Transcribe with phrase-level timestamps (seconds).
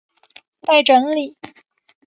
[0.61, 1.37] 待整理